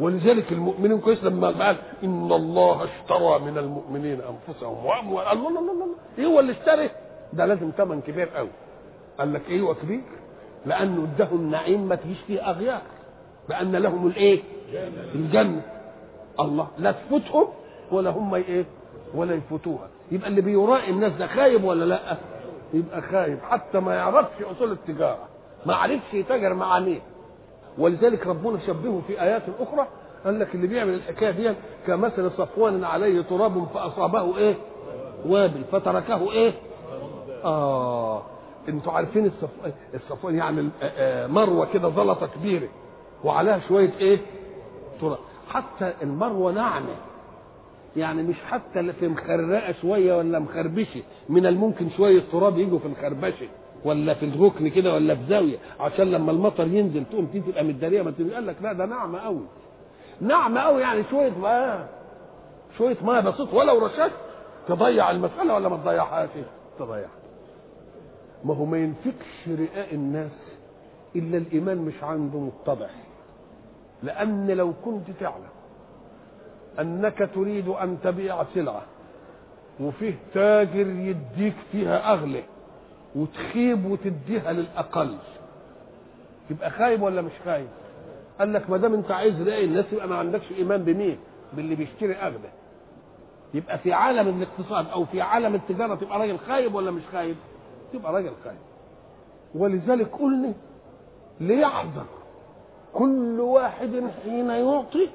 [0.00, 5.26] ولذلك المؤمنين كويس لما قال إن الله اشترى من المؤمنين أنفسهم وأموال.
[5.26, 5.86] الله الله الله
[6.18, 6.90] إيه هو اللي اشترى.
[7.32, 8.48] ده لازم ثمن كبير قوي.
[9.18, 10.00] قال لك هو كبير؟
[10.66, 12.82] لأنه اداهم نعيم ما تجيش فيه أغيار.
[13.48, 14.42] لأن لهم الإيه؟
[15.14, 15.62] الجنة.
[16.40, 17.48] الله لا تفوتهم
[17.92, 18.64] ولا هم إيه؟
[19.14, 19.88] ولا يفوتوها.
[20.12, 22.16] يبقى اللي بيرائي الناس ده خايب ولا لأ؟
[22.74, 23.38] يبقى خايب.
[23.50, 25.28] حتى ما يعرفش أصول التجارة.
[25.66, 27.00] ما عرفش يتاجر مع مين
[27.80, 29.86] ولذلك ربنا شبهه في آيات أخرى
[30.24, 31.54] قال لك اللي بيعمل الحكاية دي
[31.86, 34.54] كمثل صفوان عليه تراب فأصابه إيه؟
[35.26, 36.52] وابل فتركه إيه؟
[37.44, 38.22] آه.
[38.68, 39.72] أنتوا عارفين الصف...
[39.94, 40.68] الصفوان يعني
[41.28, 42.68] مروة كده زلطة كبيرة
[43.24, 44.18] وعليها شوية إيه؟
[45.00, 45.18] تراب.
[45.48, 46.94] حتى المروة ناعمة.
[47.96, 53.48] يعني مش حتى في مخرقة شوية ولا مخربشة من الممكن شوية تراب يجوا في الخربشة.
[53.84, 58.02] ولا في الركن كده ولا في زاوية عشان لما المطر ينزل تقوم دي تبقى متداريه
[58.02, 59.42] ما قال لك لا ده ناعمة قوي.
[60.20, 61.88] ناعمة قوي يعني شوية ماء
[62.78, 64.10] شوية ماء بسيط ولو رشاش
[64.68, 66.28] تضيع المسألة ولا ما تضيعهاش؟
[66.78, 67.08] تضيعها.
[68.44, 70.30] ما هو ما ينفكش رئاء الناس
[71.16, 72.90] إلا الإيمان مش عنده متضح.
[74.02, 75.50] لأن لو كنت تعلم
[76.80, 78.82] أنك تريد أن تبيع سلعة
[79.80, 82.42] وفيه تاجر يديك فيها أغلى
[83.16, 85.16] وتخيب وتديها للأقل.
[86.50, 87.68] يبقى خايب ولا مش خايب؟
[88.38, 91.18] قال لك ما دام انت عايز رأي الناس يبقى ما عندكش إيمان بمين؟
[91.52, 92.50] باللي بيشتري اغلى
[93.54, 97.36] يبقى في عالم الاقتصاد أو في عالم التجارة تبقى راجل خايب ولا مش خايب؟
[97.92, 98.58] تبقى راجل خايب.
[99.54, 100.52] ولذلك قلنا
[101.40, 102.04] ليحذر
[102.92, 105.08] كل واحد حين يعطي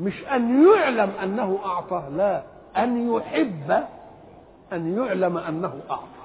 [0.00, 2.42] مش أن يعلم أنه اعطى لا
[2.76, 3.84] أن يحب
[4.72, 6.21] أن يعلم أنه اعطى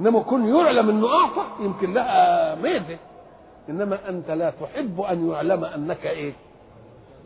[0.00, 2.98] إنما كن يعلم إنه اعطى يمكن لها ميزة.
[3.68, 6.32] إنما أنت لا تحب أن يعلم أنك إيه؟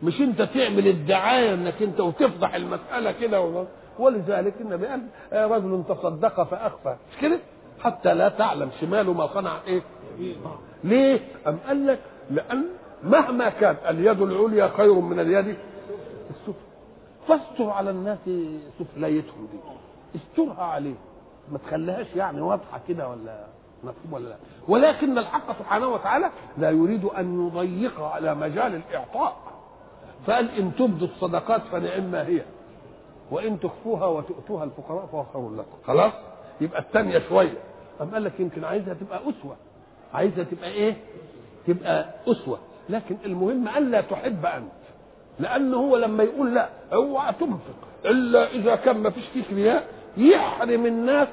[0.03, 3.65] مش أنت تعمل الدعاية إنك أنت وتفضح المسألة كده
[3.99, 5.01] ولذلك النبي قال
[5.33, 6.95] رجل تصدق فأخفى.
[7.11, 7.39] مش كده؟
[7.83, 9.81] حتى لا تعلم شماله ما صنع إيه؟
[10.83, 11.99] ليه؟ أم قال لك؟
[12.31, 12.63] لأن
[13.03, 15.57] مهما كان اليد العليا خير من اليد
[16.29, 16.53] السفلى.
[17.27, 18.19] فاستر على الناس
[18.79, 19.57] سفليتهم دي.
[20.15, 20.95] استرها عليه
[21.51, 23.45] ما تخليهاش يعني واضحة كده ولا
[23.83, 24.35] مفهوم ولا لا.
[24.67, 29.37] ولكن الحق سبحانه وتعالى لا يريد أن يضيق على مجال الإعطاء.
[30.27, 32.41] فقال إن تبدوا الصدقات فنعما هي.
[33.31, 35.77] وإن تخفوها وتؤتوها الفقراء فهو خير لكم.
[35.87, 36.13] خلاص؟
[36.61, 37.57] يبقى الثانية شوية.
[38.01, 39.55] أم قال لك يمكن عايزها تبقى أسوة.
[40.13, 40.95] عايزها تبقى إيه؟
[41.67, 42.59] تبقى أسوة.
[42.89, 44.71] لكن المهم الا تحب أنت.
[45.39, 47.87] لأنه هو لما يقول لا اوعى تنفق.
[48.05, 51.27] إلا إذا كان ما فيش فيك رياء يحرم الناس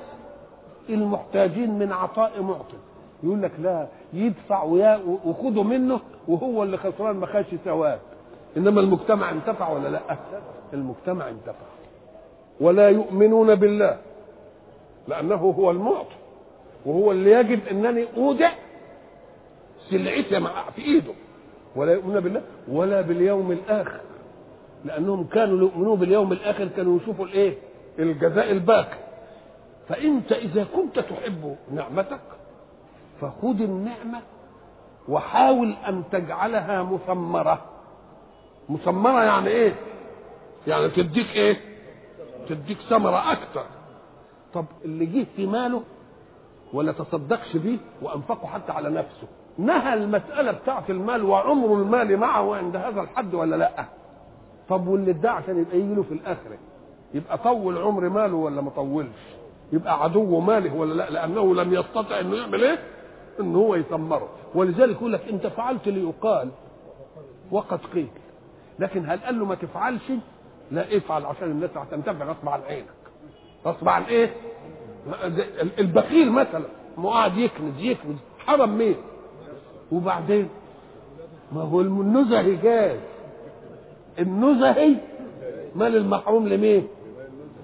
[0.89, 2.77] المحتاجين من عطاء معطي.
[3.23, 4.63] يقول لك لا يدفع
[5.25, 7.99] وخده منه وهو اللي خسران ما خدش ثواب
[8.57, 10.01] إنما المجتمع انتفع ولا لا؟
[10.73, 11.67] المجتمع انتفع.
[12.61, 13.99] ولا يؤمنون بالله
[15.09, 16.15] لأنه هو المعطي.
[16.87, 18.51] وهو اللي يجب إنني أودع
[19.91, 20.41] سلعتي
[20.77, 21.13] في إيده.
[21.77, 24.01] ولا يؤمنون بالله ولا باليوم الآخر.
[24.85, 27.55] لأنهم كانوا يؤمنون باليوم الآخر كانوا يشوفوا الإيه؟
[27.99, 28.99] الجزاء الباقي.
[29.89, 32.21] فأنت إذا كنت تحب نعمتك
[33.21, 34.21] فخذ النعمة
[35.09, 37.63] وحاول أن تجعلها مثمرة.
[38.69, 39.75] مثمرة يعني إيه؟
[40.67, 41.57] يعني تديك إيه؟
[42.49, 43.65] تديك ثمرة أكتر.
[44.55, 45.83] طب اللي جه في ماله
[46.73, 49.27] ولا تصدقش بيه وأنفقه حتى على نفسه.
[49.59, 53.85] نهى المسألة بتاعة المال وعمر المال معه عند هذا الحد ولا لأ؟
[54.69, 56.59] طب واللي ادعى عشان يبقى يجي له في الآخرة؟
[57.15, 59.09] يبقى طول عمر ماله ولا ما طولش؟
[59.73, 62.79] يبقى عدو ماله ولا لا؟ لأنه لم يستطع إنه يعمل إيه؟
[63.41, 64.29] ان هو يثمره.
[64.55, 66.49] ولذلك يقول لك انت فعلت ليقال
[67.51, 68.09] وقد قيل.
[68.79, 70.13] لكن هل قال له ما تفعلش؟
[70.71, 72.87] لا افعل عشان الناس هتنتفع غصب عن عينك.
[73.67, 74.31] غصب عن إيه؟
[75.79, 76.65] البخيل مثلا.
[76.99, 78.17] ما قاعد يكنز يكنز.
[78.39, 78.97] حرم مين؟
[79.93, 80.49] وبعدين؟
[81.53, 82.99] ما هو النزهي جاز
[84.19, 84.97] النزهي
[85.75, 86.89] مال المحروم لمين؟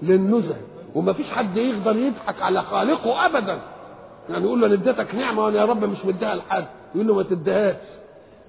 [0.01, 0.61] للنزهي
[0.95, 3.59] وما فيش حد يقدر يضحك على خالقه ابدا.
[4.29, 6.65] يعني يقول له أنا اديتك نعمة وأنا يا رب مش مديها لحد.
[6.95, 7.75] يقول له ما تديهاش.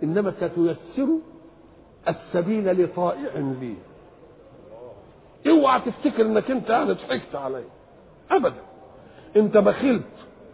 [0.02, 1.08] إنما ستيسر
[2.08, 3.74] السبيل لطائع لي.
[5.50, 7.64] اوعى تفتكر إنك أنت أنا ضحكت علي
[8.30, 8.62] ابدا.
[9.36, 10.02] أنت بخلت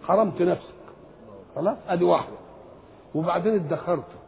[0.07, 0.75] حرمت نفسك.
[1.57, 2.37] خلاص؟ أدي واحدة.
[3.15, 4.19] وبعدين ادخرته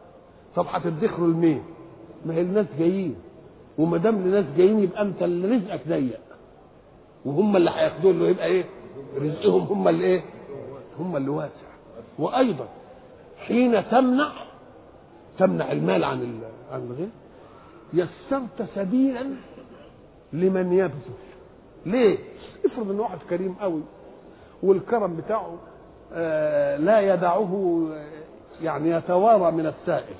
[0.55, 1.63] طب هتدخروا لمين؟
[2.25, 3.15] ما هي الناس جايين.
[3.77, 6.19] وما دام الناس جايين يبقى أنت اللي رزقك ضيق.
[7.25, 8.63] وهم اللي هياخدوه له يبقى إيه؟
[9.17, 10.21] رزقهم هم اللي إيه؟
[10.99, 11.71] هم اللي واسع.
[12.19, 12.67] وأيضا
[13.47, 14.31] حين تمنع
[15.39, 16.39] تمنع المال عن
[16.71, 17.09] عن الغير
[17.93, 19.25] يسرت سبيلا
[20.33, 21.15] لمن يبذل.
[21.85, 22.17] ليه؟
[22.65, 23.81] افرض ان واحد كريم قوي
[24.63, 25.55] والكرم بتاعه
[26.13, 27.83] آه لا يدعه
[28.63, 30.15] يعني يتوارى من السائل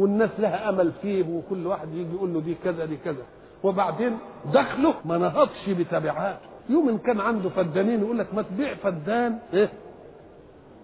[0.00, 3.22] والناس لها أمل فيه وكل واحد يجي يقول له دي كذا دي كذا.
[3.62, 4.18] وبعدين
[4.52, 9.68] دخله ما نهضش بتبعاته يوم إن كان عنده فدانين يقول لك ما تبيع فدان إيه؟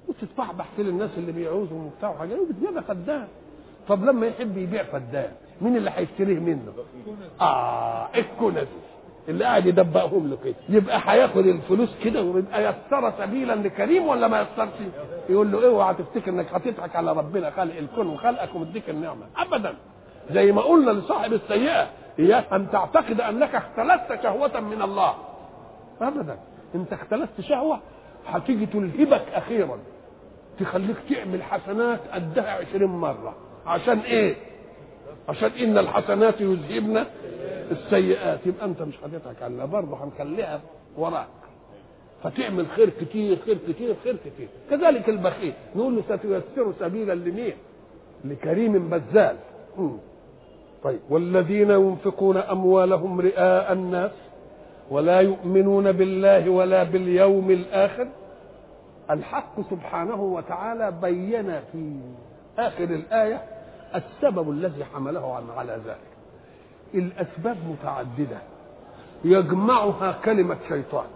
[0.08, 3.26] وتدفع بحث للناس اللي بيعوزهم وبتاع وحاجات وبتجيبها فدان.
[3.88, 6.72] طب لما يحب يبيع فدان مين اللي هيشتريه منه؟
[7.40, 8.66] آه الكنز.
[9.28, 10.54] اللي قاعد يدبقهم له كده.
[10.68, 14.68] يبقى هياخد الفلوس كده ويبقى يسر سبيلا لكريم ولا ما يسرش؟
[15.28, 19.26] يقول له اوعى تفتكر إنك هتضحك على ربنا خالق الكون وخلقك ومديك النعمة.
[19.36, 19.74] ابدا.
[20.30, 25.14] زي ما قلنا لصاحب السيئة إياك أن تعتقد أنك اختلست شهوة من الله.
[26.00, 26.38] ابدا.
[26.74, 27.80] أنت اختلست شهوة
[28.26, 29.78] هتيجي تلهبك أخيرا.
[30.60, 33.34] تخليك تعمل حسنات قدها عشرين مرة.
[33.66, 34.36] عشان إيه؟
[35.28, 37.04] عشان إن الحسنات يذهبن
[37.70, 38.46] السيئات.
[38.46, 40.60] يبقى أنت مش هتضحك عليها برضه هنخليها
[40.96, 41.26] وراك.
[42.22, 44.48] فتعمل خير كتير خير كتير خير كتير.
[44.70, 45.52] كذلك البخيل.
[45.76, 47.54] نقول له ستيسر سبيلا لمين؟
[48.24, 49.36] لكريم بذال
[50.84, 51.00] طيب.
[51.10, 54.10] والذين ينفقون أموالهم رئاء الناس
[54.90, 58.08] ولا يؤمنون بالله ولا باليوم الآخر
[59.10, 61.96] الحق سبحانه وتعالى بين في
[62.58, 63.42] آخر الآية
[63.94, 66.14] السبب الذي حمله عن على ذلك.
[66.94, 68.38] الأسباب متعددة.
[69.24, 71.06] يجمعها كلمة شيطان.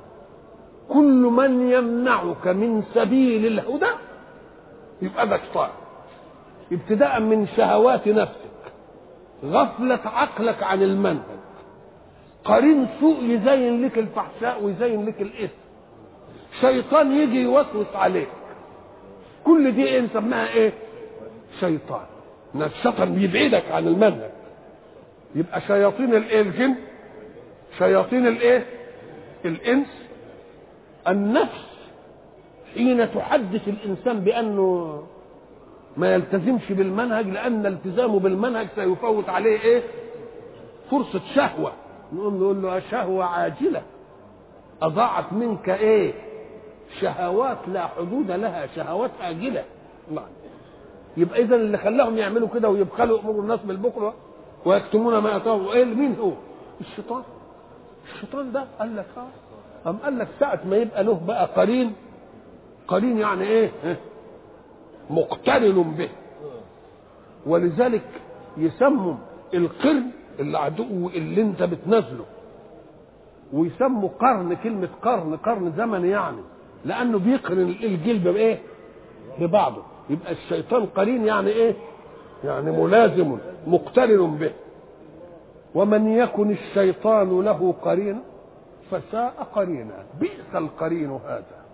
[0.88, 3.90] كل من يمنعك من سبيل الهدى
[5.02, 5.70] يبقى ده شيطان
[6.72, 8.47] ابتداء من شهوات نفسك.
[9.44, 11.38] غفلة عقلك عن المنهج.
[12.44, 15.54] قرين سوء يزين لك الفحشاء ويزين لك الإثم.
[16.60, 18.28] شيطان يجي يوسوس عليك.
[19.44, 20.72] كل دي إيه نسميها إيه؟
[21.60, 22.06] شيطان.
[22.54, 24.30] الشيطان بيبعدك عن المنهج.
[25.34, 26.74] يبقى شياطين الإيه؟ الجن.
[27.78, 28.66] شياطين الإيه؟
[29.44, 29.86] الإنس.
[31.08, 31.68] النفس
[32.74, 35.02] حين تحدث الإنسان بأنه
[35.98, 39.82] ما يلتزمش بالمنهج لأن التزامه بالمنهج سيفوت عليه إيه؟
[40.90, 41.72] فرصة شهوة.
[42.12, 43.82] نقول له شهوة عاجلة.
[44.82, 46.12] أضاعت منك إيه؟
[47.00, 49.64] شهوات لا حدود لها شهوات آجلة
[50.10, 50.24] نعم
[51.16, 54.14] يبقى إذا اللي خلاهم يعملوا كده ويبخلوا أمور الناس بالبكرة
[54.64, 56.32] ويكتمون ما يطاعوا إيه؟ مين هو؟
[56.80, 57.22] الشيطان.
[58.14, 59.06] الشيطان ده قال لك
[59.86, 59.90] آه.
[60.04, 61.92] قال لك ساعة ما يبقى له بقى قرين
[62.88, 63.70] قرين يعني إيه؟
[65.10, 66.08] مقترن به.
[67.46, 68.02] ولذلك
[68.56, 69.14] يسموا
[69.54, 72.24] القرن اللي عدو اللي انت بتنزله
[73.52, 76.40] ويسموا قرن كلمة قرن قرن زمن يعني.
[76.84, 78.58] لأنه بيقرن الجلد بإيه؟
[79.40, 79.82] ببعضه.
[80.10, 81.74] يبقى الشيطان قرين يعني إيه؟
[82.44, 84.50] يعني ملازم مقترن به.
[85.74, 88.20] ومن يكن الشيطان له قرين
[88.90, 90.04] فساء قرينا.
[90.20, 91.64] بئس القرين هذا.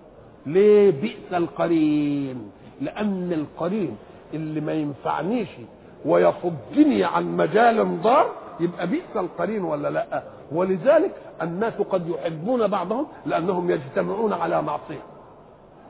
[0.47, 2.51] ليه بئس القرين؟
[2.81, 3.97] لأن القرين
[4.35, 5.49] اللي ما ينفعنيش
[6.05, 10.23] ويفضني عن مجال ضار يبقى بئس القرين ولا لأ؟
[10.53, 11.13] ولذلك
[11.43, 15.03] الناس قد يحبون بعضهم لأنهم يجتمعون على معصية.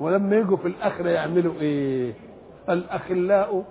[0.00, 2.12] ولما يجوا في الآخرة يعملوا إيه؟
[2.68, 3.64] الأخلاء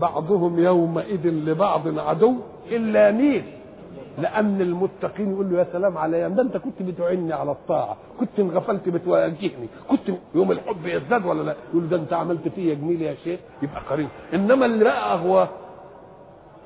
[0.00, 2.34] بعضهم يومئذ لبعض عدو
[2.70, 3.42] إلا مين
[4.18, 8.88] لأن المتقين يقول له يا سلام عليا ده انت كنت بتعني على الطاعة كنت انغفلت
[8.88, 13.40] بتواجهني كنت يوم الحب يزداد ولا لا؟ يقول ده انت عملت فيا جميل يا شيخ
[13.62, 15.48] يبقى قريب إنما اللي بقى اغواه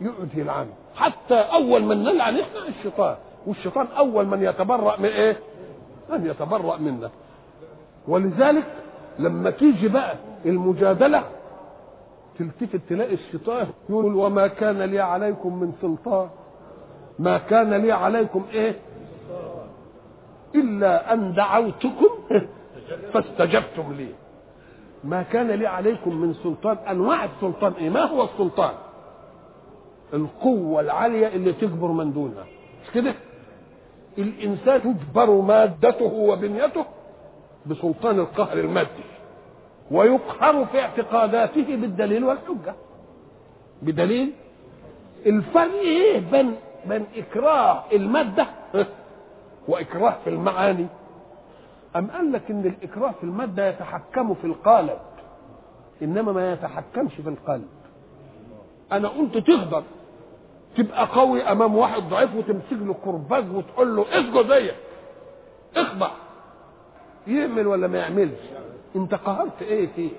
[0.00, 3.16] يقعد يلعنه حتى أول من نلعن إحنا الشيطان.
[3.46, 5.36] والشيطان أول من يتبرأ من إيه؟
[6.12, 7.10] ان يتبرأ منا
[8.08, 8.64] ولذلك
[9.18, 10.14] لما تيجي بقى
[10.46, 11.22] المجادلة
[12.38, 16.28] تلتفت تلاقي الشيطان يقول وما كان لي عليكم من سلطان.
[17.18, 18.76] ما كان لي عليكم إيه؟
[20.54, 22.08] إلا أن دعوتكم
[23.12, 24.08] فاستجبتم لي.
[25.04, 28.74] ما كان لي عليكم من سلطان أنواع السلطان إيه؟ ما هو السلطان؟
[30.14, 32.44] القوة العالية اللي تجبر من دونها.
[32.84, 33.14] مش كده؟
[34.18, 36.84] الإنسان تجبر مادته وبنيته
[37.66, 39.04] بسلطان القهر المادي
[39.90, 42.74] ويقهر في اعتقاداته بالدليل والحجة.
[43.82, 44.32] بدليل؟
[45.26, 46.56] الفرق إيه بين
[46.86, 48.46] بين إكراه المادة
[49.68, 50.86] وإكراه في المعاني.
[51.96, 54.98] أم قال لك إن الإكراه في المادة يتحكم في القالب؟
[56.02, 57.68] إنما ما يتحكمش في القلب.
[58.92, 59.82] أنا قلت تقدر
[60.76, 64.74] تبقى قوي أمام واحد ضعيف وتمسك له كرباج وتقول له اسجد زيك.
[65.76, 66.10] اخضع.
[67.26, 68.40] يعمل ولا ما يعملش؟
[68.96, 70.10] أنت قهرت إيه فيه؟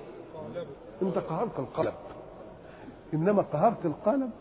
[1.02, 1.94] أنت قهرت القلب.
[3.14, 4.32] إنما قهرت القلب؟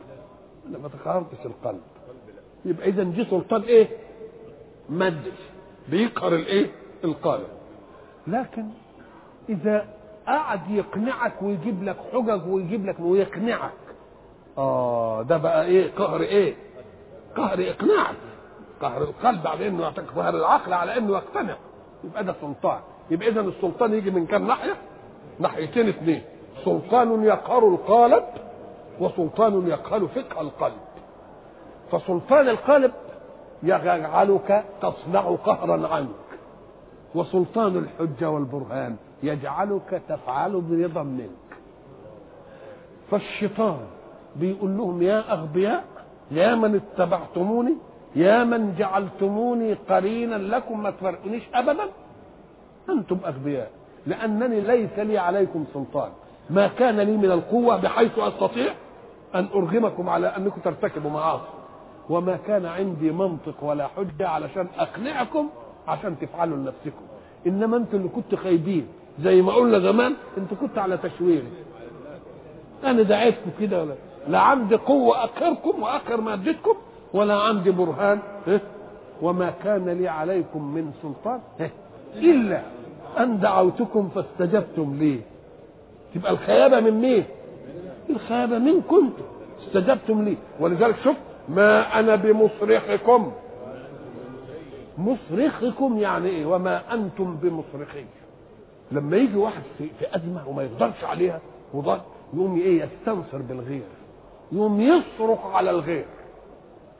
[0.71, 1.81] لا ما قهرتش القلب.
[2.65, 3.89] يبقى إذا دي سلطان إيه؟
[4.89, 5.33] مادي
[5.89, 6.71] بيقهر الإيه؟
[7.05, 7.47] القالب
[8.27, 8.65] لكن
[9.49, 9.87] إذا
[10.27, 13.73] قعد يقنعك ويجيب لك حجج ويجيب لك ويقنعك
[14.59, 16.55] آه ده بقى إيه؟ قهر إيه؟
[17.37, 18.17] قهر إقناعك.
[18.81, 21.57] قهر القلب على إنه يعطيك قهر العقل على إنه يقتنع.
[22.05, 22.81] يبقى ده سلطان.
[23.11, 24.77] يبقى إذا السلطان يجي من كام ناحية؟
[25.39, 26.23] ناحيتين اثنين
[26.65, 28.25] سلطان يقهر القالب
[29.01, 30.79] وسلطان يقهر فقه القلب.
[31.93, 32.93] فسلطان القلب
[33.63, 36.09] يجعلك تصنع قهرا عنك.
[37.15, 41.31] وسلطان الحجة والبرهان يجعلك تفعل برضا منك.
[43.11, 43.79] فالشيطان
[44.37, 45.85] بيقول لهم يا أغبياء
[46.31, 47.75] يا من اتبعتموني
[48.17, 51.85] يا من جعلتموني قرينا لكم ما تفرقونيش ابدا.
[52.89, 53.71] أنتم أغبياء
[54.07, 56.11] لأنني ليس لي عليكم سلطان.
[56.51, 58.73] ما كان لي من القوة بحيث أستطيع
[59.35, 61.62] أن أرغمكم على أنكم ترتكبوا معاصي.
[62.11, 65.49] وما كان عندي منطق ولا حجة علشان أقنعكم
[65.89, 67.05] عشان تفعلوا لنفسكم.
[67.47, 68.87] إنما أنتوا اللي كنتوا خايبين.
[69.21, 71.49] زي ما قلنا زمان أنتوا كنتوا على تشويري
[72.85, 73.95] أنا دعيتكم كده ولا؟
[74.29, 76.75] لا عندي قوة اقهركم واقهر مادتكم
[77.15, 78.19] ولا عندي برهان.
[79.23, 81.41] وما كان لي عليكم من سلطان.
[82.17, 82.63] إلا
[83.19, 85.21] أن دعوتكم فاستجبتم لي.
[86.15, 87.25] تبقى الخيابة من مين؟
[88.11, 89.11] الخيابة منكم
[89.67, 90.37] استجبتم لي.
[90.61, 91.17] ولذلك شوف
[91.49, 93.33] ما أنا بمصرخكم.
[94.99, 98.05] مصرخكم يعني إيه؟ وما أنتم بمصرخي.
[98.93, 101.41] لما يجي واحد في, أزمة وما يقدرش عليها
[101.75, 102.01] وضل
[102.35, 103.83] يقوم إيه؟ يستنصر بالغير.
[104.53, 106.05] يقوم يصرخ على الغير.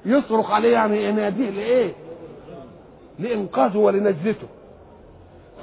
[0.05, 1.93] يصرخ عليه يعني يناديه لإيه؟
[3.19, 4.47] لإنقاذه ولنجدته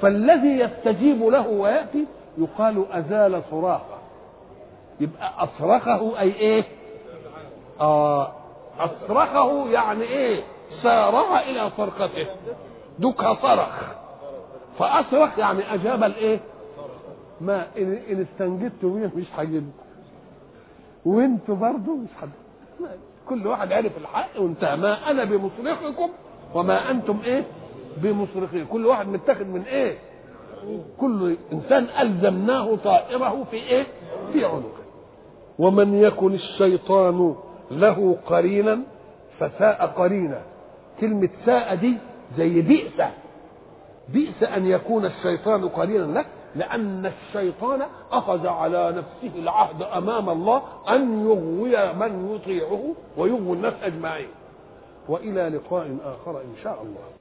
[0.02, 2.06] فالذي يستجيب له ويأتي
[2.38, 3.98] يقال أزال صراخة.
[5.00, 6.64] يبقى أصرخه أي إيه؟
[7.80, 8.32] آه
[8.80, 10.42] أصرخه يعني إيه؟
[10.82, 12.26] سارع إلى صرخته
[12.98, 13.80] دكها صرخ.
[14.78, 16.40] فأصرخ يعني أجاب الإيه؟
[17.40, 19.70] ما إن استنجدتوا بيه مش هجيبكم
[21.04, 22.30] وانتوا برضه مش حد
[23.28, 24.76] كل واحد عرف الحق وانتهى.
[24.76, 26.08] ما أنا بمصرخكم
[26.54, 27.44] وما أنتم إيه؟
[27.96, 28.66] بمصرخين.
[28.66, 29.98] كل واحد متاخد من إيه؟
[30.98, 33.86] كل إنسان ألزمناه طائره في إيه؟
[34.32, 34.80] في عنقه.
[35.58, 37.34] ومن يكن الشيطان
[37.70, 38.78] له قرينا
[39.38, 40.42] فساء قرينا.
[41.00, 41.96] كلمة ساء دي
[42.36, 43.02] زي بئس.
[44.08, 51.20] بئس أن يكون الشيطان قرينا لك لأن الشيطان أخذ على نفسه العهد أمام الله أن
[51.20, 54.28] يغوي من يطيعه ويغوي الناس أجمعين.
[55.08, 57.19] وإلى لقاء آخر إن شاء الله.